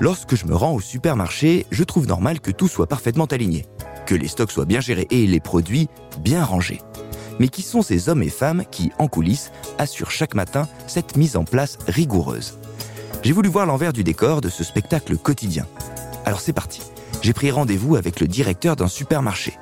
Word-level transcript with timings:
Lorsque 0.00 0.34
je 0.34 0.46
me 0.46 0.56
rends 0.56 0.74
au 0.74 0.80
supermarché, 0.80 1.66
je 1.70 1.84
trouve 1.84 2.08
normal 2.08 2.40
que 2.40 2.50
tout 2.50 2.66
soit 2.66 2.88
parfaitement 2.88 3.26
aligné, 3.26 3.64
que 4.06 4.16
les 4.16 4.26
stocks 4.26 4.50
soient 4.50 4.64
bien 4.64 4.80
gérés 4.80 5.06
et 5.10 5.24
les 5.26 5.38
produits 5.38 5.88
bien 6.18 6.44
rangés. 6.44 6.80
Mais 7.38 7.46
qui 7.46 7.62
sont 7.62 7.80
ces 7.80 8.08
hommes 8.08 8.22
et 8.22 8.28
femmes 8.28 8.64
qui, 8.70 8.90
en 8.98 9.06
coulisses, 9.06 9.52
assurent 9.78 10.10
chaque 10.10 10.34
matin 10.34 10.68
cette 10.88 11.16
mise 11.16 11.36
en 11.36 11.44
place 11.44 11.78
rigoureuse? 11.86 12.58
J'ai 13.22 13.32
voulu 13.32 13.48
voir 13.48 13.66
l'envers 13.66 13.92
du 13.92 14.02
décor 14.02 14.40
de 14.40 14.48
ce 14.48 14.64
spectacle 14.64 15.16
quotidien. 15.16 15.66
Alors 16.24 16.40
c'est 16.40 16.52
parti. 16.52 16.82
J'ai 17.22 17.32
pris 17.32 17.52
rendez-vous 17.52 17.94
avec 17.94 18.18
le 18.18 18.26
directeur 18.26 18.74
d'un 18.74 18.88
supermarché. 18.88 19.54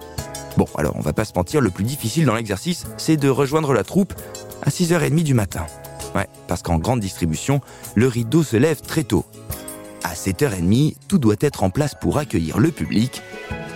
Bon, 0.56 0.66
alors 0.76 0.96
on 0.96 1.00
va 1.00 1.12
pas 1.12 1.26
se 1.26 1.32
mentir, 1.36 1.60
le 1.60 1.70
plus 1.70 1.84
difficile 1.84 2.24
dans 2.24 2.34
l'exercice, 2.34 2.86
c'est 2.96 3.18
de 3.18 3.28
rejoindre 3.28 3.74
la 3.74 3.84
troupe 3.84 4.14
à 4.62 4.70
6h30 4.70 5.22
du 5.22 5.34
matin. 5.34 5.66
Ouais, 6.14 6.28
parce 6.46 6.62
qu'en 6.62 6.78
grande 6.78 7.00
distribution, 7.00 7.60
le 7.94 8.06
rideau 8.06 8.42
se 8.42 8.56
lève 8.56 8.80
très 8.80 9.04
tôt. 9.04 9.24
À 10.04 10.14
7h30, 10.14 10.96
tout 11.08 11.18
doit 11.18 11.36
être 11.40 11.62
en 11.62 11.70
place 11.70 11.94
pour 11.94 12.18
accueillir 12.18 12.58
le 12.58 12.70
public, 12.70 13.22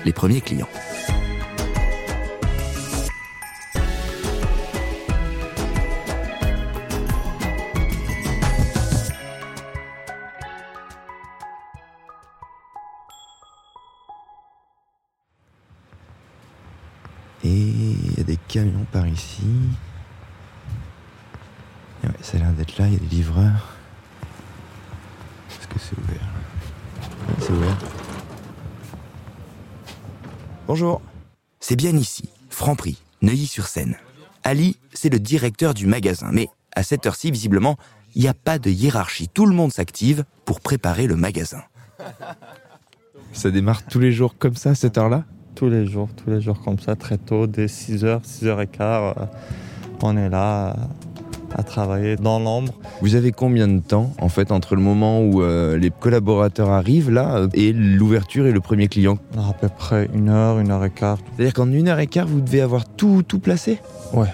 les 0.04 0.12
premiers 0.12 0.40
clients. 0.40 0.68
Et 17.44 17.48
il 17.48 18.18
y 18.18 18.20
a 18.20 18.24
des 18.24 18.38
camions 18.48 18.86
par 18.90 19.06
ici. 19.06 19.44
Ouais, 22.02 22.10
ça 22.20 22.36
a 22.36 22.40
l'air 22.40 22.52
d'être 22.52 22.76
là, 22.78 22.88
il 22.88 22.94
y 22.94 22.96
a 22.96 22.98
des 22.98 23.06
livreurs. 23.06 23.76
Est-ce 25.50 25.68
que 25.68 25.78
c'est 25.78 25.96
ouvert 25.96 26.28
Oui, 27.28 27.35
c'est 27.46 27.52
ouvert. 27.52 27.78
Bonjour. 30.66 31.00
C'est 31.60 31.76
bien 31.76 31.96
ici, 31.96 32.28
Franprix, 32.50 32.98
Neuilly-sur-Seine. 33.22 33.96
Ali, 34.42 34.76
c'est 34.92 35.08
le 35.10 35.18
directeur 35.20 35.74
du 35.74 35.86
magasin, 35.86 36.30
mais 36.32 36.48
à 36.74 36.82
cette 36.82 37.06
heure-ci, 37.06 37.30
visiblement, 37.30 37.76
il 38.14 38.22
n'y 38.22 38.28
a 38.28 38.34
pas 38.34 38.58
de 38.58 38.70
hiérarchie. 38.70 39.28
Tout 39.28 39.46
le 39.46 39.54
monde 39.54 39.72
s'active 39.72 40.24
pour 40.44 40.60
préparer 40.60 41.06
le 41.06 41.16
magasin. 41.16 41.62
Ça 43.32 43.50
démarre 43.50 43.84
tous 43.84 44.00
les 44.00 44.12
jours 44.12 44.36
comme 44.38 44.56
ça, 44.56 44.70
à 44.70 44.74
cette 44.74 44.96
heure-là? 44.98 45.24
Tous 45.54 45.68
les 45.68 45.86
jours, 45.86 46.08
tous 46.16 46.30
les 46.30 46.40
jours 46.40 46.60
comme 46.62 46.78
ça, 46.78 46.96
très 46.96 47.18
tôt, 47.18 47.46
dès 47.46 47.66
6h, 47.66 48.22
6h15, 48.24 48.80
euh, 48.80 49.12
on 50.02 50.16
est 50.16 50.28
là 50.28 50.76
à 51.54 51.62
travailler 51.62 52.16
dans 52.16 52.38
l'ombre. 52.38 52.72
Vous 53.02 53.14
avez 53.14 53.32
combien 53.32 53.68
de 53.68 53.80
temps, 53.80 54.12
en 54.20 54.28
fait, 54.28 54.52
entre 54.52 54.74
le 54.74 54.82
moment 54.82 55.20
où 55.20 55.42
euh, 55.42 55.76
les 55.76 55.90
collaborateurs 55.90 56.70
arrivent, 56.70 57.10
là, 57.10 57.46
et 57.54 57.72
l'ouverture 57.72 58.46
et 58.46 58.52
le 58.52 58.60
premier 58.60 58.88
client? 58.88 59.18
À 59.36 59.52
peu 59.52 59.68
près 59.68 60.08
une 60.14 60.28
heure, 60.28 60.58
une 60.58 60.70
heure 60.70 60.84
et 60.84 60.90
quart. 60.90 61.18
C'est-à-dire 61.36 61.54
qu'en 61.54 61.70
une 61.70 61.88
heure 61.88 62.00
et 62.00 62.06
quart, 62.06 62.26
vous 62.26 62.40
devez 62.40 62.60
avoir 62.60 62.84
tout, 62.88 63.22
tout 63.26 63.38
placé? 63.38 63.78
Ouais. 64.12 64.28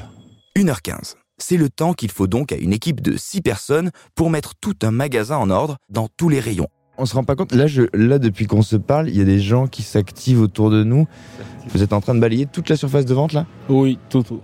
1h15. 0.56 1.14
C'est 1.38 1.56
le 1.56 1.68
temps 1.68 1.92
qu'il 1.92 2.10
faut 2.10 2.26
donc 2.26 2.52
à 2.52 2.56
une 2.56 2.72
équipe 2.72 3.00
de 3.00 3.16
6 3.16 3.40
personnes 3.40 3.90
pour 4.14 4.30
mettre 4.30 4.54
tout 4.54 4.76
un 4.82 4.90
magasin 4.90 5.36
en 5.36 5.50
ordre 5.50 5.76
dans 5.88 6.08
tous 6.16 6.28
les 6.28 6.40
rayons. 6.40 6.68
On 6.98 7.06
se 7.06 7.14
rend 7.14 7.24
pas 7.24 7.34
compte, 7.34 7.52
là, 7.52 7.66
je, 7.66 7.82
là 7.94 8.18
depuis 8.18 8.46
qu'on 8.46 8.62
se 8.62 8.76
parle, 8.76 9.08
il 9.08 9.16
y 9.16 9.20
a 9.20 9.24
des 9.24 9.40
gens 9.40 9.66
qui 9.66 9.82
s'activent 9.82 10.40
autour 10.40 10.70
de 10.70 10.84
nous. 10.84 11.06
Vous 11.70 11.82
êtes 11.82 11.94
en 11.94 12.00
train 12.00 12.14
de 12.14 12.20
balayer 12.20 12.46
toute 12.46 12.68
la 12.68 12.76
surface 12.76 13.06
de 13.06 13.14
vente 13.14 13.32
là? 13.32 13.46
Oui, 13.68 13.98
tout, 14.10 14.22
tout. 14.22 14.40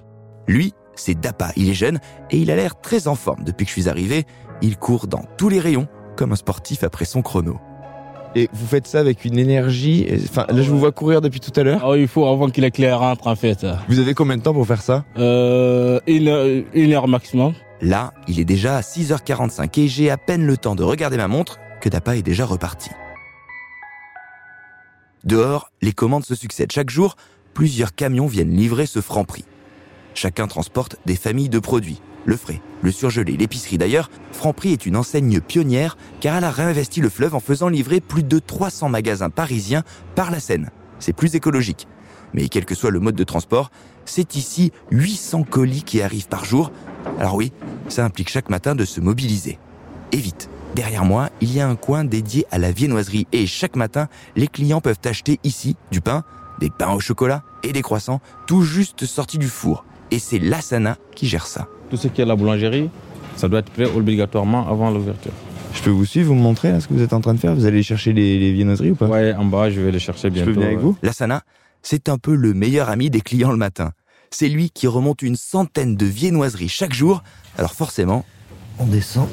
Lui, 0.46 0.72
c'est 1.00 1.18
Dapa, 1.18 1.52
il 1.56 1.68
est 1.68 1.74
jeune 1.74 1.98
et 2.30 2.38
il 2.38 2.50
a 2.50 2.56
l'air 2.56 2.80
très 2.80 3.08
en 3.08 3.14
forme 3.14 3.44
depuis 3.44 3.64
que 3.64 3.70
je 3.70 3.80
suis 3.80 3.88
arrivé. 3.88 4.24
Il 4.62 4.76
court 4.76 5.06
dans 5.06 5.24
tous 5.36 5.48
les 5.48 5.60
rayons 5.60 5.88
comme 6.16 6.32
un 6.32 6.36
sportif 6.36 6.82
après 6.82 7.04
son 7.04 7.22
chrono. 7.22 7.58
Et 8.34 8.48
vous 8.52 8.66
faites 8.66 8.86
ça 8.86 9.00
avec 9.00 9.24
une 9.24 9.38
énergie. 9.38 10.06
Enfin, 10.24 10.46
là, 10.48 10.62
je 10.62 10.70
vous 10.70 10.78
vois 10.78 10.92
courir 10.92 11.20
depuis 11.20 11.40
tout 11.40 11.52
à 11.58 11.62
l'heure. 11.62 11.80
Ah, 11.84 11.96
il 11.96 12.08
faut 12.08 12.26
avant 12.26 12.50
qu'il 12.50 12.64
éclaire 12.64 12.98
rentre 12.98 13.26
en 13.26 13.36
fait. 13.36 13.66
Vous 13.88 13.98
avez 13.98 14.14
combien 14.14 14.36
de 14.36 14.42
temps 14.42 14.52
pour 14.52 14.66
faire 14.66 14.82
ça? 14.82 15.04
Euh, 15.16 16.00
une, 16.06 16.28
heure, 16.28 16.64
une 16.74 16.92
heure 16.92 17.08
maximum. 17.08 17.54
Là, 17.80 18.12
il 18.26 18.40
est 18.40 18.44
déjà 18.44 18.76
à 18.76 18.80
6h45 18.80 19.80
et 19.80 19.88
j'ai 19.88 20.10
à 20.10 20.16
peine 20.16 20.44
le 20.44 20.56
temps 20.56 20.74
de 20.74 20.82
regarder 20.82 21.16
ma 21.16 21.28
montre 21.28 21.58
que 21.80 21.88
Dapa 21.88 22.16
est 22.16 22.22
déjà 22.22 22.44
reparti. 22.44 22.90
Dehors, 25.24 25.70
les 25.82 25.92
commandes 25.92 26.24
se 26.24 26.34
succèdent 26.34 26.72
chaque 26.72 26.90
jour. 26.90 27.16
Plusieurs 27.54 27.94
camions 27.94 28.26
viennent 28.26 28.54
livrer 28.54 28.86
ce 28.86 29.00
franc 29.00 29.24
prix. 29.24 29.44
Chacun 30.14 30.46
transporte 30.46 30.96
des 31.06 31.16
familles 31.16 31.48
de 31.48 31.58
produits. 31.58 32.00
Le 32.24 32.36
frais, 32.36 32.60
le 32.82 32.90
surgelé, 32.90 33.36
l'épicerie 33.36 33.78
d'ailleurs, 33.78 34.10
Franprix 34.32 34.72
est 34.72 34.86
une 34.86 34.96
enseigne 34.96 35.40
pionnière 35.40 35.96
car 36.20 36.36
elle 36.36 36.44
a 36.44 36.50
réinvesti 36.50 37.00
le 37.00 37.08
fleuve 37.08 37.34
en 37.34 37.40
faisant 37.40 37.68
livrer 37.68 38.00
plus 38.00 38.22
de 38.22 38.38
300 38.38 38.88
magasins 38.88 39.30
parisiens 39.30 39.82
par 40.14 40.30
la 40.30 40.40
Seine. 40.40 40.70
C'est 40.98 41.12
plus 41.12 41.34
écologique. 41.36 41.86
Mais 42.34 42.48
quel 42.48 42.64
que 42.64 42.74
soit 42.74 42.90
le 42.90 43.00
mode 43.00 43.14
de 43.14 43.24
transport, 43.24 43.70
c'est 44.04 44.36
ici 44.36 44.72
800 44.90 45.44
colis 45.44 45.82
qui 45.82 46.02
arrivent 46.02 46.28
par 46.28 46.44
jour. 46.44 46.72
Alors 47.18 47.36
oui, 47.36 47.52
ça 47.88 48.04
implique 48.04 48.28
chaque 48.28 48.50
matin 48.50 48.74
de 48.74 48.84
se 48.84 49.00
mobiliser. 49.00 49.58
Et 50.12 50.18
vite, 50.18 50.50
derrière 50.74 51.04
moi, 51.04 51.30
il 51.40 51.52
y 51.54 51.60
a 51.60 51.68
un 51.68 51.76
coin 51.76 52.04
dédié 52.04 52.46
à 52.50 52.58
la 52.58 52.72
viennoiserie 52.72 53.26
et 53.32 53.46
chaque 53.46 53.76
matin, 53.76 54.08
les 54.36 54.48
clients 54.48 54.80
peuvent 54.80 55.00
acheter 55.04 55.38
ici 55.44 55.76
du 55.90 56.00
pain, 56.00 56.24
des 56.60 56.70
pains 56.70 56.92
au 56.92 57.00
chocolat 57.00 57.42
et 57.62 57.72
des 57.72 57.82
croissants, 57.82 58.20
tout 58.46 58.62
juste 58.62 59.06
sortis 59.06 59.38
du 59.38 59.48
four. 59.48 59.84
Et 60.10 60.18
c'est 60.18 60.38
l'Asana 60.38 60.96
qui 61.14 61.26
gère 61.28 61.46
ça. 61.46 61.68
Tout 61.90 61.96
ce 61.96 62.08
qui 62.08 62.20
est 62.20 62.24
la 62.24 62.36
boulangerie, 62.36 62.90
ça 63.36 63.48
doit 63.48 63.60
être 63.60 63.70
prêt 63.70 63.84
obligatoirement 63.84 64.68
avant 64.68 64.90
l'ouverture. 64.90 65.32
Je 65.74 65.82
peux 65.82 65.90
vous 65.90 66.06
suivre, 66.06 66.28
vous 66.28 66.34
me 66.34 66.40
montrer 66.42 66.72
là, 66.72 66.80
ce 66.80 66.88
que 66.88 66.94
vous 66.94 67.02
êtes 67.02 67.12
en 67.12 67.20
train 67.20 67.34
de 67.34 67.38
faire? 67.38 67.54
Vous 67.54 67.66
allez 67.66 67.82
chercher 67.82 68.12
les, 68.12 68.38
les 68.38 68.52
viennoiseries 68.52 68.92
ou 68.92 68.94
pas? 68.94 69.06
Ouais, 69.06 69.34
en 69.34 69.44
bas, 69.44 69.70
je 69.70 69.80
vais 69.80 69.92
les 69.92 69.98
chercher 69.98 70.28
Je 70.28 70.32
bientôt. 70.34 70.46
peux 70.50 70.54
venir 70.54 70.66
avec 70.68 70.78
ouais. 70.78 70.84
vous? 70.84 70.96
L'Asana, 71.02 71.42
c'est 71.82 72.08
un 72.08 72.18
peu 72.18 72.34
le 72.34 72.54
meilleur 72.54 72.88
ami 72.88 73.10
des 73.10 73.20
clients 73.20 73.50
le 73.50 73.58
matin. 73.58 73.92
C'est 74.30 74.48
lui 74.48 74.70
qui 74.70 74.86
remonte 74.86 75.22
une 75.22 75.36
centaine 75.36 75.94
de 75.96 76.06
viennoiseries 76.06 76.68
chaque 76.68 76.94
jour. 76.94 77.22
Alors 77.56 77.74
forcément, 77.74 78.24
on 78.78 78.86
descend 78.86 79.28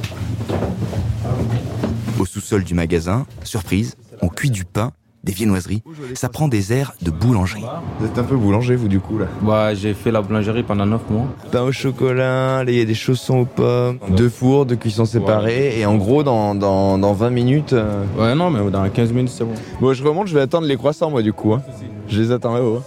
au 2.20 2.26
sous-sol 2.26 2.64
du 2.64 2.74
magasin. 2.74 3.26
Surprise, 3.44 3.96
on 4.22 4.28
cuit 4.30 4.52
du 4.52 4.66
pain, 4.66 4.92
des 5.26 5.34
viennoiseries. 5.34 5.82
Ça 6.14 6.30
prend 6.30 6.48
des 6.48 6.72
airs 6.72 6.94
de 7.02 7.12
boulangerie. 7.12 7.64
Vous 8.00 8.06
êtes 8.06 8.18
un 8.18 8.24
peu 8.24 8.38
boulanger, 8.38 8.76
vous, 8.76 8.88
du 8.88 9.00
coup, 9.00 9.18
là? 9.18 9.26
Ouais, 9.44 9.76
j'ai 9.76 9.94
fait 9.94 10.12
la 10.12 10.22
boulangerie 10.22 10.64
pendant 10.64 10.86
9 10.86 11.10
mois. 11.10 11.26
Pain 11.52 11.64
au 11.64 11.72
chocolat, 11.72 12.64
il 12.68 12.76
y 12.76 12.80
a 12.82 12.86
des 12.86 12.94
chaussons 12.94 13.40
aux 13.40 13.46
pommes, 13.46 14.00
deux 14.16 14.30
fours, 14.30 14.66
deux 14.66 14.76
cuissons 14.76 15.06
séparés. 15.06 15.80
Et 15.80 15.86
en 15.86 15.98
gros, 15.98 16.24
dans, 16.24 16.56
dans, 16.56 16.98
dans 16.98 17.14
20 17.14 17.30
minutes... 17.32 17.74
euh, 17.74 18.06
Ouais, 18.18 18.36
non, 18.36 18.50
mais 18.52 18.70
dans 18.72 18.88
15 18.90 19.12
minutes, 19.12 19.32
c'est 19.36 19.44
bon. 19.44 19.56
Bon, 19.82 19.94
je 19.94 20.04
remonte, 20.04 20.28
je 20.28 20.36
vais 20.36 20.42
attendre 20.42 20.68
les 20.68 20.78
croissants, 20.78 21.10
moi, 21.10 21.22
du 21.22 21.34
coup. 21.34 21.54
hein. 21.54 21.64
Je 22.08 22.22
les 22.22 22.32
attends 22.32 22.54
là-haut. 22.54 22.82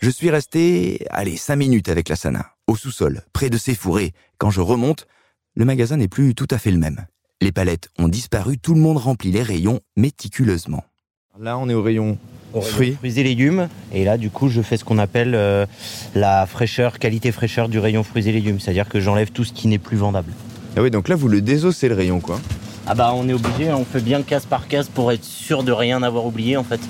Je 0.00 0.10
suis 0.10 0.30
resté, 0.30 1.04
allez, 1.10 1.36
5 1.36 1.56
minutes 1.56 1.88
avec 1.90 2.08
la 2.08 2.16
Sana, 2.16 2.46
au 2.66 2.76
sous-sol, 2.76 3.22
près 3.32 3.50
de 3.50 3.58
ces 3.58 3.74
fourrés. 3.74 4.12
Quand 4.38 4.50
je 4.50 4.60
remonte, 4.62 5.06
le 5.54 5.64
magasin 5.64 5.96
n'est 5.98 6.08
plus 6.08 6.34
tout 6.34 6.48
à 6.50 6.58
fait 6.58 6.70
le 6.70 6.78
même. 6.78 7.04
Les 7.40 7.52
palettes 7.52 7.88
ont 7.98 8.08
disparu, 8.08 8.56
tout 8.58 8.74
le 8.74 8.80
monde 8.80 8.96
remplit 8.96 9.30
les 9.30 9.42
rayons 9.42 9.80
méticuleusement. 9.96 10.82
Là, 11.40 11.58
on 11.58 11.68
est 11.68 11.74
au 11.74 11.82
rayon 11.82 12.16
fruits. 12.62 12.92
fruits 12.92 13.18
et 13.18 13.24
légumes. 13.24 13.68
Et 13.92 14.04
là, 14.04 14.16
du 14.16 14.30
coup, 14.30 14.48
je 14.48 14.62
fais 14.62 14.76
ce 14.76 14.84
qu'on 14.84 14.98
appelle 14.98 15.34
euh, 15.34 15.66
la 16.14 16.46
fraîcheur, 16.46 17.00
qualité 17.00 17.32
fraîcheur 17.32 17.68
du 17.68 17.80
rayon 17.80 18.04
fruits 18.04 18.28
et 18.28 18.32
légumes. 18.32 18.60
C'est-à-dire 18.60 18.88
que 18.88 19.00
j'enlève 19.00 19.32
tout 19.32 19.42
ce 19.42 19.52
qui 19.52 19.66
n'est 19.66 19.78
plus 19.78 19.96
vendable. 19.96 20.30
Ah 20.76 20.82
oui, 20.82 20.92
donc 20.92 21.08
là, 21.08 21.16
vous 21.16 21.26
le 21.26 21.40
désossez 21.40 21.88
le 21.88 21.96
rayon, 21.96 22.20
quoi. 22.20 22.38
Ah 22.86 22.94
bah, 22.94 23.12
on 23.16 23.28
est 23.28 23.32
obligé, 23.32 23.72
on 23.72 23.84
fait 23.84 24.00
bien 24.00 24.22
case 24.22 24.46
par 24.46 24.68
case 24.68 24.88
pour 24.88 25.10
être 25.10 25.24
sûr 25.24 25.64
de 25.64 25.72
rien 25.72 26.04
avoir 26.04 26.24
oublié, 26.24 26.56
en 26.56 26.62
fait. 26.62 26.80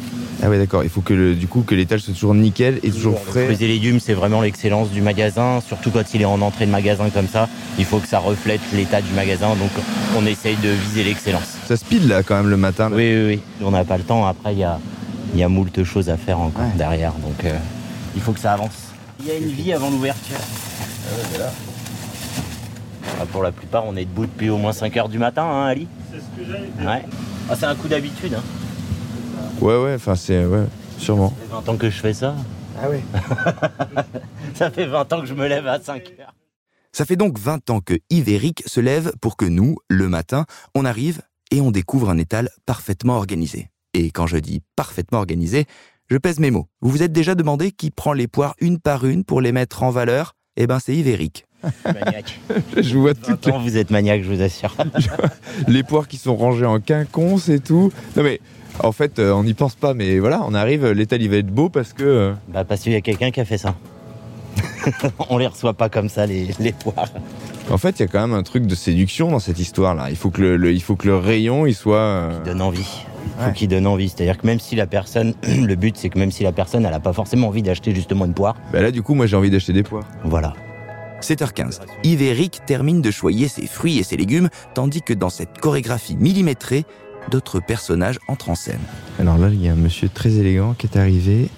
Ah 0.45 0.51
oui, 0.51 0.59
d'accord. 0.59 0.85
Il 0.85 0.91
faut 0.91 1.01
que, 1.01 1.15
le, 1.15 1.35
du 1.35 1.47
coup, 1.49 1.63
que 1.63 1.75
l'étage 1.75 2.01
soit 2.01 2.13
toujours 2.13 2.35
nickel 2.35 2.79
et 2.83 2.91
toujours 2.91 3.19
frais. 3.19 3.45
Fruits 3.47 3.65
et 3.65 3.69
légumes, 3.69 3.99
c'est 3.99 4.13
vraiment 4.13 4.43
l'excellence 4.43 4.91
du 4.91 5.01
magasin. 5.01 5.63
Surtout 5.67 5.91
quand 5.91 6.03
il 6.13 6.21
est 6.21 6.27
en 6.27 6.41
entrée 6.43 6.67
de 6.67 6.71
magasin 6.71 7.09
comme 7.09 7.29
ça, 7.29 7.49
il 7.79 7.87
faut 7.87 7.99
que 7.99 8.07
ça 8.09 8.19
reflète 8.19 8.61
l'état 8.75 9.01
du 9.01 9.11
magasin. 9.15 9.49
Donc, 9.57 9.71
on 10.19 10.27
essaye 10.27 10.57
de 10.57 10.69
viser 10.69 11.03
l'excellence. 11.05 11.57
Ça 11.67 11.77
speed, 11.79 12.07
là, 12.09 12.23
quand 12.23 12.37
même, 12.37 12.51
le 12.51 12.59
matin. 12.59 12.91
là. 12.91 12.97
Oui, 12.97 13.15
oui, 13.15 13.25
oui. 13.27 13.41
On 13.63 13.71
n'a 13.71 13.85
pas 13.85 13.97
le 13.97 14.03
temps. 14.05 14.27
Après, 14.27 14.53
il 14.53 14.59
y 14.59 14.65
a, 14.65 14.79
il 15.33 15.41
y 15.41 15.43
a 15.43 15.49
moult 15.49 15.83
choses 15.85 16.11
à 16.11 16.19
faire 16.19 16.39
encore 16.41 16.65
Ouais. 16.67 16.73
derrière. 16.77 17.13
Donc, 17.15 17.43
euh, 17.45 17.57
il 18.15 18.21
faut 18.21 18.33
que 18.33 18.41
ça 18.41 18.53
avance. 18.53 18.93
Il 19.21 19.27
y 19.27 19.31
a 19.31 19.37
une 19.39 19.49
vie 19.49 19.73
avant 19.73 19.89
l'ouverture. 19.91 20.37
Ah, 23.19 23.25
pour 23.33 23.43
la 23.43 23.53
plupart, 23.53 23.85
on 23.87 23.97
est 23.97 24.05
debout 24.05 24.27
depuis 24.27 24.51
au 24.51 24.59
moins 24.59 24.73
5 24.73 24.95
heures 24.99 25.09
du 25.09 25.19
matin, 25.19 25.45
hein, 25.45 25.67
Ali? 25.69 25.87
C'est 26.13 26.19
ce 26.19 26.25
que 26.47 26.53
j'allais 26.53 26.69
Ouais. 26.87 27.03
Ah, 27.49 27.55
c'est 27.59 27.67
un 27.67 27.75
coup 27.75 27.89
d'habitude. 27.89 28.35
Hein. 28.35 28.43
Ouais, 29.61 29.77
ouais, 29.83 29.95
enfin, 29.95 30.15
c'est... 30.15 30.45
Ouais, 30.45 30.65
sûrement. 30.99 31.31
Ça 31.31 31.37
fait 31.37 31.53
20 31.53 31.69
ans 31.69 31.77
que 31.77 31.91
je 31.91 32.01
fais 32.01 32.15
ça. 32.15 32.35
Ah 32.81 32.89
oui 32.91 32.99
Ça 34.55 34.71
fait 34.71 34.87
20 34.87 35.13
ans 35.13 35.21
que 35.21 35.27
je 35.27 35.35
me 35.35 35.47
lève 35.47 35.67
à 35.67 35.81
5 35.81 36.15
heures. 36.21 36.35
Ça 36.93 37.05
fait 37.05 37.17
donc 37.17 37.39
20 37.39 37.71
ans 37.71 37.81
que 37.81 37.95
Yves 38.11 38.53
se 38.67 38.81
lèvent 38.81 39.13
pour 39.21 39.37
que 39.37 39.45
nous, 39.45 39.77
le 39.89 40.09
matin, 40.09 40.45
on 40.75 40.85
arrive 40.85 41.23
et 41.51 41.61
on 41.61 41.71
découvre 41.71 42.11
un 42.11 42.19
étal 42.19 42.51
parfaitement 42.67 43.17
organisé. 43.17 43.69
Et 43.95 44.11
quand 44.11 44.27
je 44.27 44.37
dis 44.37 44.61
parfaitement 44.77 45.19
organisé, 45.19 45.67
je 46.09 46.17
pèse 46.19 46.39
mes 46.39 46.51
mots. 46.51 46.69
Vous 46.81 46.91
vous 46.91 47.03
êtes 47.03 47.13
déjà 47.13 47.35
demandé 47.35 47.73
qui 47.73 47.91
prend 47.91 48.13
les 48.13 48.29
poires 48.29 48.55
une 48.61 48.79
par 48.79 49.05
une 49.05 49.25
pour 49.25 49.41
les 49.41 49.53
mettre 49.53 49.83
en 49.83 49.91
valeur? 49.91 50.35
Eh 50.57 50.67
ben 50.67 50.79
c'est 50.79 50.95
Yves. 50.95 51.31
Maniaque. 51.85 52.41
Je 52.81 52.99
vois 52.99 53.15
toutes 53.15 53.47
Attends, 53.47 53.59
vous 53.61 53.77
êtes 53.77 53.91
maniaque, 53.91 54.23
je 54.23 54.33
vous 54.33 54.43
assure. 54.43 54.75
les 55.69 55.83
poires 55.83 56.09
qui 56.09 56.17
sont 56.17 56.37
rangées 56.37 56.67
en 56.67 56.81
quinconce 56.81 57.49
et 57.49 57.61
tout. 57.61 57.93
Non 58.17 58.23
mais 58.23 58.41
en 58.81 58.93
fait, 58.93 59.19
euh, 59.19 59.33
on 59.33 59.45
n'y 59.45 59.55
pense 59.55 59.75
pas, 59.77 59.95
mais 59.95 60.19
voilà, 60.19 60.43
on 60.47 60.55
arrive, 60.55 60.87
l'étal 60.91 61.23
il 61.23 61.31
va 61.31 61.37
être 61.37 61.47
beau 61.51 61.69
parce 61.69 61.93
que. 61.93 62.03
euh, 62.05 62.33
Bah 62.49 62.65
parce 62.65 62.81
qu'il 62.81 62.93
y 62.93 62.97
a 62.97 63.01
quelqu'un 63.01 63.31
qui 63.31 63.41
a 63.41 63.45
fait 63.45 63.59
ça. 63.59 63.75
On 65.31 65.39
les 65.39 65.47
reçoit 65.47 65.73
pas 65.75 65.89
comme 65.89 66.09
ça 66.09 66.27
les, 66.27 66.49
les 66.61 66.73
poires. 66.73 67.09
En 67.71 67.79
fait, 67.79 67.99
il 67.99 68.03
y 68.03 68.05
a 68.05 68.09
quand 68.09 68.21
même 68.21 68.37
un 68.37 68.43
truc 68.43 68.67
de 68.67 68.75
séduction 68.75 69.31
dans 69.31 69.39
cette 69.39 69.59
histoire-là. 69.59 70.11
Il 70.11 70.17
faut 70.17 70.31
que 70.31 70.41
le, 70.43 70.57
le- 70.57 70.73
il 70.73 70.83
faut 70.83 70.95
que 70.97 71.07
le 71.07 71.17
rayon 71.17 71.65
il 71.67 71.75
soit. 71.75 71.97
euh, 71.97 72.45
Donne 72.45 72.61
envie. 72.63 72.85
Faut 73.39 73.47
Ouais. 73.47 73.53
qu'il 73.55 73.69
donne 73.69 73.87
envie. 73.87 74.11
C'est-à-dire 74.11 74.37
que 74.39 74.47
même 74.47 74.61
si 74.61 74.77
la 74.77 74.87
personne, 74.87 75.35
le 75.43 75.75
but 75.75 75.97
c'est 75.97 76.09
que 76.11 76.19
même 76.19 76.31
si 76.31 76.43
la 76.45 76.53
personne 76.53 76.85
elle 76.85 76.93
a 76.93 77.01
pas 77.01 77.13
forcément 77.15 77.49
envie 77.49 77.63
d'acheter 77.63 77.95
justement 77.95 78.27
une 78.27 78.35
poire, 78.35 78.55
Bah 78.73 78.83
là, 78.83 78.91
du 78.91 79.03
coup, 79.03 79.15
moi 79.15 79.27
j'ai 79.27 79.37
envie 79.37 79.51
d'acheter 79.51 79.73
des 79.73 79.83
poires. 79.83 80.05
voilà. 80.25 80.53
7h15. 81.25 81.81
Yves 82.03 82.23
et 82.23 82.27
Eric 82.29 82.61
terminent 82.67 83.01
de 83.01 83.11
choyer 83.11 83.49
ses 83.49 83.67
fruits 83.67 83.99
et 83.99 84.03
ses 84.03 84.17
légumes, 84.17 84.51
tandis 84.75 85.01
que 85.01 85.15
dans 85.15 85.31
cette 85.31 85.59
chorégraphie 85.59 86.17
millimétrée, 86.17 86.85
d'autres 87.31 87.61
personnages 87.61 88.19
entrent 88.29 88.51
en 88.51 88.55
scène. 88.55 88.81
Alors 89.19 89.39
là, 89.39 89.49
il 89.49 89.63
y 89.63 89.69
a 89.69 89.73
un 89.73 89.77
monsieur 89.77 90.11
très 90.11 90.35
élégant 90.35 90.75
qui 90.75 90.87
est 90.87 90.99
arrivé, 90.99 91.49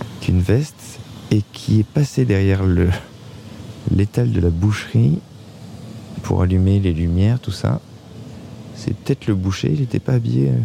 avec 0.00 0.28
une 0.28 0.40
veste, 0.40 0.98
et 1.30 1.42
qui 1.52 1.80
est 1.80 1.86
passé 1.86 2.24
derrière 2.24 2.64
le 2.64 2.90
l'étal 3.90 4.32
de 4.32 4.40
la 4.40 4.50
boucherie 4.50 5.20
pour 6.22 6.42
allumer 6.42 6.80
les 6.80 6.92
lumières, 6.92 7.38
tout 7.38 7.50
ça. 7.52 7.80
C'est 8.74 8.96
peut-être 8.96 9.26
le 9.26 9.34
boucher, 9.34 9.70
il 9.72 9.80
n'était 9.80 10.00
pas 10.00 10.14
habillé. 10.14 10.48
euh. 10.48 10.58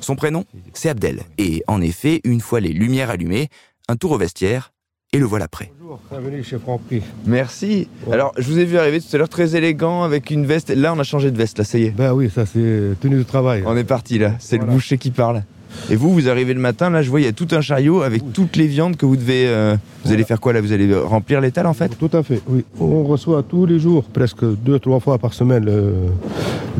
Son 0.00 0.16
prénom, 0.16 0.44
c'est 0.74 0.88
Abdel. 0.88 1.22
Et 1.38 1.62
en 1.66 1.80
effet, 1.80 2.20
une 2.24 2.40
fois 2.40 2.60
les 2.60 2.72
lumières 2.72 3.10
allumées, 3.10 3.48
un 3.88 3.96
tour 3.96 4.12
au 4.12 4.18
vestiaire, 4.18 4.72
et 5.14 5.18
le 5.18 5.24
voilà 5.24 5.48
prêt. 5.48 5.72
Bonjour, 5.80 6.00
bienvenue 6.10 6.44
chez 6.44 6.58
Franprix. 6.58 7.02
Merci. 7.26 7.88
Ouais. 8.06 8.12
Alors, 8.14 8.32
je 8.36 8.46
vous 8.46 8.58
ai 8.58 8.66
vu 8.66 8.76
arriver 8.76 9.00
tout 9.00 9.06
à 9.14 9.16
l'heure 9.18 9.28
très 9.30 9.56
élégant 9.56 10.02
avec 10.02 10.30
une 10.30 10.44
veste. 10.44 10.68
Là, 10.68 10.92
on 10.94 10.98
a 10.98 11.02
changé 11.02 11.30
de 11.30 11.36
veste, 11.38 11.56
là, 11.58 11.64
ça 11.64 11.78
y 11.78 11.84
est. 11.84 11.90
Ben 11.90 12.12
oui, 12.12 12.28
ça 12.34 12.44
c'est 12.44 12.90
tenue 13.00 13.16
de 13.16 13.22
travail. 13.22 13.62
On 13.64 13.74
est 13.76 13.84
parti, 13.84 14.18
là. 14.18 14.32
C'est 14.38 14.58
le 14.58 14.66
boucher 14.66 14.98
qui 14.98 15.10
parle. 15.10 15.44
Et 15.90 15.96
vous, 15.96 16.12
vous 16.12 16.28
arrivez 16.28 16.52
le 16.52 16.60
matin, 16.60 16.90
là, 16.90 17.00
je 17.02 17.08
vois, 17.10 17.20
il 17.20 17.24
y 17.24 17.28
a 17.28 17.32
tout 17.32 17.48
un 17.52 17.60
chariot 17.62 18.02
avec 18.02 18.32
toutes 18.34 18.56
les 18.56 18.66
viandes 18.66 18.96
que 18.96 19.06
vous 19.06 19.16
devez. 19.16 19.46
euh, 19.48 19.74
Vous 19.74 19.78
Voilà. 20.04 20.14
allez 20.16 20.24
faire 20.24 20.40
quoi, 20.40 20.52
là? 20.52 20.60
Vous 20.60 20.72
allez 20.72 20.94
remplir 20.94 21.40
l'étal, 21.40 21.66
en 21.66 21.74
fait? 21.74 21.90
Tout 21.98 22.10
à 22.12 22.22
fait, 22.22 22.40
oui. 22.46 22.64
On 22.80 23.04
reçoit 23.04 23.42
tous 23.42 23.64
les 23.64 23.78
jours, 23.78 24.04
presque 24.04 24.44
deux, 24.44 24.78
trois 24.78 25.00
fois 25.00 25.16
par 25.18 25.32
semaine, 25.34 25.64
le- 25.64 25.94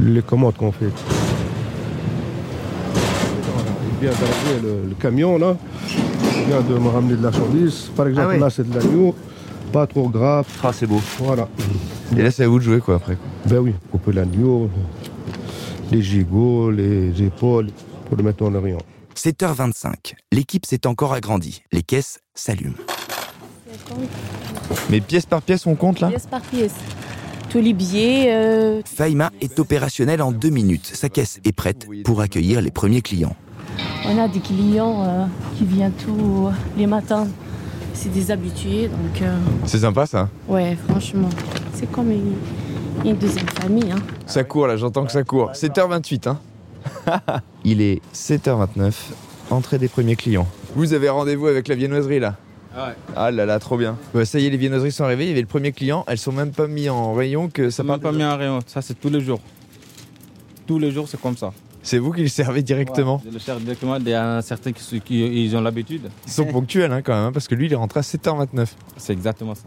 les 0.03 0.23
commandes 0.23 0.55
qu'on 0.57 0.73
fait. 0.73 0.87
Il 4.01 4.07
vient 4.07 4.11
d'arriver 4.11 4.63
le, 4.85 4.89
le 4.91 4.95
camion, 5.01 5.39
là. 5.39 5.57
Vient 6.49 6.63
de 6.63 6.79
me 6.79 6.89
ramener 6.89 7.15
de 7.17 7.23
la 7.23 7.31
chandise. 7.31 7.91
Par 7.95 8.09
exemple, 8.09 8.29
Ah 8.31 8.35
oui. 8.35 8.41
là, 8.41 8.49
c'est 8.51 8.67
de 8.69 8.75
l'agneau. 8.75 9.15
Pas 9.71 9.87
trop 9.87 10.09
gras. 10.09 10.43
Ah, 10.63 10.73
c'est 10.73 10.87
beau. 10.87 10.99
Voilà. 11.19 11.47
Et 12.17 12.23
là, 12.23 12.31
c'est 12.31 12.45
à 12.45 12.49
vous 12.49 12.59
de 12.59 12.65
jouer, 12.65 12.81
quoi, 12.81 12.95
après. 12.95 13.19
Ben 13.45 13.59
oui, 13.59 13.75
couper 13.93 14.13
l'agneau, 14.13 14.71
les 15.93 16.01
gigots, 16.01 16.71
les 16.71 17.23
épaules, 17.23 17.69
pour 18.09 18.17
le 18.17 18.23
mettre 18.23 18.49
le 18.49 18.59
rayon. 18.59 18.79
7h25. 19.15 20.15
L'équipe 20.33 20.65
s'est 20.65 20.87
encore 20.87 21.13
agrandie. 21.13 21.63
Les 21.71 21.83
caisses 21.83 22.21
s'allument. 22.35 22.73
Mais 24.89 25.01
pièce 25.01 25.27
par 25.27 25.43
pièce, 25.43 25.67
on 25.67 25.75
compte, 25.75 26.01
là? 26.01 26.09
Pièce 26.09 26.27
par 26.27 26.41
pièce. 26.41 26.75
Tous 27.51 27.61
les 27.61 27.73
billets, 27.75 28.33
euh, 28.33 28.81
Faïma 28.87 29.31
est 29.43 29.59
opérationnelle 29.59 30.23
en 30.23 30.33
deux 30.33 30.51
minutes. 30.51 30.91
Sa 30.95 31.09
caisse 31.11 31.41
est 31.45 31.53
prête 31.53 31.87
pour 32.05 32.21
accueillir 32.23 32.61
les 32.63 32.71
premiers 32.71 33.03
clients. 33.03 33.37
On 34.07 34.19
a 34.19 34.29
des 34.29 34.41
clients 34.41 35.05
euh, 35.05 35.25
qui 35.57 35.65
viennent 35.65 35.93
tous 35.93 36.49
les 36.77 36.87
matins. 36.87 37.27
C'est 37.95 38.11
des 38.13 38.31
habitués, 38.31 38.89
donc 38.89 39.23
euh, 39.23 39.37
C'est 39.65 39.79
sympa, 39.81 40.07
ça 40.07 40.29
ouais, 40.49 40.77
franchement, 40.89 41.29
c'est 41.75 41.91
comme 41.91 42.13
une, 42.13 42.35
une 43.05 43.17
deuxième 43.17 43.49
famille. 43.49 43.91
hein. 43.91 43.99
Ça 44.27 44.45
court 44.45 44.69
là, 44.69 44.77
j'entends 44.77 45.05
que 45.05 45.11
ça 45.13 45.25
court. 45.25 45.51
7h28, 45.53 46.29
hein 46.29 46.39
Il 47.65 47.81
est 47.81 48.01
7h29, 48.15 48.93
entrée 49.51 49.79
des 49.79 49.89
premiers 49.89 50.15
clients. 50.15 50.47
Vous 50.77 50.93
avez 50.93 51.09
rendez-vous 51.09 51.49
avec 51.49 51.67
la 51.67 51.75
viennoiserie 51.75 52.21
là 52.21 52.37
Ouais. 52.77 52.95
Ah 53.17 53.33
là 53.33 53.45
là, 53.47 53.59
trop 53.59 53.77
bien. 53.77 53.97
Bah, 54.15 54.25
ça 54.25 54.39
y 54.39 54.47
est, 54.47 54.51
les 54.51 54.57
viennoiseries 54.57 54.93
sont 54.93 55.03
arrivées, 55.03 55.25
il 55.25 55.29
y 55.31 55.33
avait 55.33 55.41
le 55.41 55.47
premier 55.49 55.73
client, 55.73 56.05
elles 56.07 56.19
sont 56.19 56.31
même 56.31 56.53
pas 56.53 56.69
mis 56.69 56.89
en 56.89 57.15
rayon 57.15 57.49
que 57.49 57.71
ça 57.71 57.83
m'a 57.83 57.99
pas 57.99 58.13
mis 58.13 58.23
en 58.23 58.37
rayon. 58.37 58.61
Ça, 58.67 58.81
c'est 58.83 58.95
tous 59.01 59.09
les 59.09 59.21
jours. 59.21 59.41
Tous 60.69 60.79
les 60.79 60.93
jours, 60.93 61.09
c'est 61.09 61.21
comme 61.21 61.37
ça. 61.37 61.53
C'est 61.89 61.97
vous 61.99 62.13
qui 62.13 62.21
le 62.21 62.29
servez 62.29 62.63
directement. 62.63 63.17
Ouais, 63.17 63.23
je 63.29 63.33
le 63.33 63.39
cherche 63.39 63.63
directement. 63.63 63.97
Il 63.97 64.07
y 64.07 64.13
a 64.13 64.43
certains 64.43 64.73
qui, 64.73 65.01
qui- 65.01 65.45
ils 65.45 65.57
ont 65.57 65.63
l'habitude. 65.63 66.11
Ils 66.27 66.31
sont 66.33 66.45
ponctuels 66.45 66.93
hein, 66.93 67.01
quand 67.01 67.15
même, 67.15 67.25
hein, 67.25 67.33
parce 67.33 67.49
que 67.49 67.55
lui 67.55 67.65
il 67.65 67.73
est 67.73 67.77
rentré 67.77 68.01
à 68.01 68.03
7h29. 68.03 68.67
C'est 68.99 69.15
exactement 69.15 69.55
ça. 69.55 69.63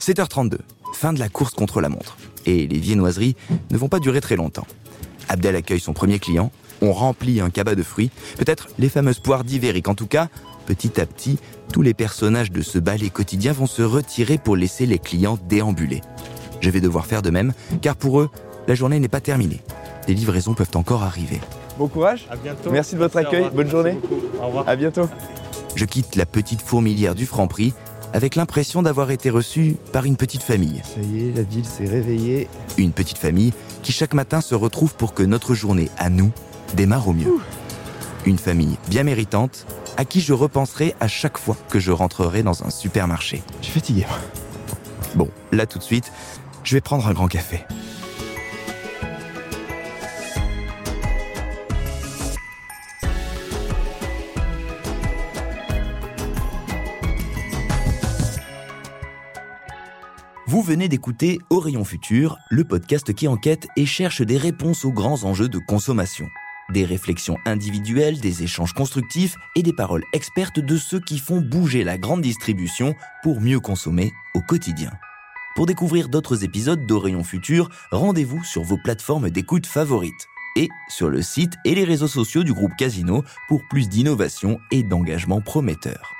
7h32, 0.00 0.56
fin 0.94 1.12
de 1.12 1.18
la 1.18 1.28
course 1.28 1.52
contre 1.52 1.82
la 1.82 1.90
montre. 1.90 2.16
Et 2.46 2.66
les 2.66 2.78
viennoiseries 2.78 3.36
ne 3.70 3.76
vont 3.76 3.90
pas 3.90 4.00
durer 4.00 4.22
très 4.22 4.34
longtemps. 4.36 4.66
Abdel 5.28 5.56
accueille 5.56 5.78
son 5.80 5.92
premier 5.92 6.18
client, 6.18 6.50
on 6.80 6.92
remplit 6.92 7.42
un 7.42 7.50
cabas 7.50 7.74
de 7.74 7.82
fruits, 7.82 8.10
peut-être 8.38 8.68
les 8.78 8.88
fameuses 8.88 9.18
poires 9.18 9.44
d'Ivéric. 9.44 9.88
En 9.88 9.94
tout 9.94 10.06
cas, 10.06 10.28
petit 10.64 10.98
à 10.98 11.04
petit, 11.04 11.38
tous 11.70 11.82
les 11.82 11.92
personnages 11.92 12.50
de 12.50 12.62
ce 12.62 12.78
ballet 12.78 13.10
quotidien 13.10 13.52
vont 13.52 13.66
se 13.66 13.82
retirer 13.82 14.38
pour 14.38 14.56
laisser 14.56 14.86
les 14.86 14.98
clients 14.98 15.38
déambuler. 15.50 16.00
Je 16.62 16.70
vais 16.70 16.80
devoir 16.80 17.04
faire 17.04 17.20
de 17.20 17.28
même, 17.28 17.52
car 17.82 17.94
pour 17.94 18.20
eux, 18.22 18.30
la 18.66 18.74
journée 18.74 18.98
n'est 19.00 19.08
pas 19.08 19.20
terminée. 19.20 19.60
Les 20.06 20.14
livraisons 20.14 20.54
peuvent 20.54 20.70
encore 20.74 21.02
arriver. 21.02 21.38
Bon 21.78 21.86
courage, 21.88 22.26
À 22.28 22.36
bientôt. 22.36 22.70
merci 22.72 22.94
de 22.94 22.98
votre 22.98 23.16
accueil, 23.16 23.48
bonne 23.54 23.70
journée. 23.70 23.96
Au 24.42 24.46
revoir. 24.48 24.68
À 24.68 24.74
bientôt. 24.74 25.08
Je 25.76 25.84
quitte 25.84 26.16
la 26.16 26.26
petite 26.26 26.60
fourmilière 26.60 27.14
du 27.14 27.24
Franprix 27.24 27.72
avec 28.12 28.34
l'impression 28.34 28.82
d'avoir 28.82 29.10
été 29.12 29.30
reçu 29.30 29.76
par 29.92 30.04
une 30.04 30.16
petite 30.16 30.42
famille. 30.42 30.82
Ça 30.84 31.00
y 31.00 31.28
est, 31.28 31.36
la 31.36 31.42
ville 31.42 31.64
s'est 31.64 31.84
réveillée. 31.84 32.48
Une 32.78 32.90
petite 32.92 33.18
famille 33.18 33.52
qui 33.82 33.92
chaque 33.92 34.14
matin 34.14 34.40
se 34.40 34.54
retrouve 34.56 34.94
pour 34.96 35.14
que 35.14 35.22
notre 35.22 35.54
journée 35.54 35.88
à 35.98 36.10
nous 36.10 36.32
démarre 36.74 37.06
au 37.06 37.12
mieux. 37.12 37.34
Une 38.26 38.38
famille 38.38 38.76
bien 38.88 39.04
méritante 39.04 39.66
à 39.96 40.04
qui 40.04 40.20
je 40.20 40.32
repenserai 40.32 40.94
à 41.00 41.06
chaque 41.06 41.38
fois 41.38 41.56
que 41.68 41.78
je 41.78 41.92
rentrerai 41.92 42.42
dans 42.42 42.64
un 42.64 42.70
supermarché. 42.70 43.42
Je 43.60 43.66
suis 43.66 43.74
fatigué. 43.74 44.04
Bon, 45.14 45.28
là 45.52 45.66
tout 45.66 45.78
de 45.78 45.84
suite, 45.84 46.10
je 46.64 46.74
vais 46.74 46.80
prendre 46.80 47.06
un 47.06 47.12
grand 47.12 47.28
café. 47.28 47.64
Vous 60.48 60.62
venez 60.62 60.88
d'écouter 60.88 61.40
Rayon 61.50 61.84
Futur, 61.84 62.38
le 62.48 62.64
podcast 62.64 63.12
qui 63.12 63.28
enquête 63.28 63.68
et 63.76 63.84
cherche 63.84 64.22
des 64.22 64.38
réponses 64.38 64.86
aux 64.86 64.92
grands 64.92 65.24
enjeux 65.24 65.50
de 65.50 65.58
consommation. 65.58 66.26
Des 66.72 66.86
réflexions 66.86 67.36
individuelles, 67.44 68.18
des 68.18 68.44
échanges 68.44 68.72
constructifs 68.72 69.36
et 69.56 69.62
des 69.62 69.74
paroles 69.74 70.04
expertes 70.14 70.58
de 70.58 70.78
ceux 70.78 71.00
qui 71.00 71.18
font 71.18 71.42
bouger 71.42 71.84
la 71.84 71.98
grande 71.98 72.22
distribution 72.22 72.94
pour 73.22 73.42
mieux 73.42 73.60
consommer 73.60 74.10
au 74.34 74.40
quotidien. 74.40 74.90
Pour 75.54 75.66
découvrir 75.66 76.08
d'autres 76.08 76.44
épisodes 76.44 76.86
d'Au 76.86 76.98
Rayon 76.98 77.24
Futur, 77.24 77.68
rendez-vous 77.92 78.42
sur 78.42 78.62
vos 78.62 78.78
plateformes 78.78 79.28
d'écoute 79.28 79.66
favorites 79.66 80.28
et 80.56 80.70
sur 80.88 81.10
le 81.10 81.20
site 81.20 81.52
et 81.66 81.74
les 81.74 81.84
réseaux 81.84 82.08
sociaux 82.08 82.42
du 82.42 82.54
groupe 82.54 82.72
Casino 82.78 83.22
pour 83.48 83.60
plus 83.68 83.90
d'innovation 83.90 84.58
et 84.70 84.82
d'engagement 84.82 85.42
prometteur. 85.42 86.17